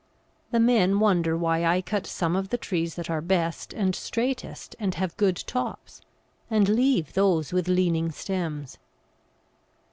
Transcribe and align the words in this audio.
The 0.49 0.59
men 0.59 0.99
wonder 0.99 1.37
why 1.37 1.63
I 1.63 1.79
cut 1.83 2.07
some 2.07 2.35
of 2.35 2.49
the 2.49 2.57
trees 2.57 2.95
that 2.95 3.07
are 3.07 3.21
best 3.21 3.71
and 3.71 3.93
straightest 3.95 4.75
and 4.79 4.95
have 4.95 5.15
good 5.15 5.35
tops, 5.45 6.01
and 6.49 6.67
leave 6.67 7.13
those 7.13 7.53
with 7.53 7.67
leaning 7.67 8.11
stems. 8.11 8.79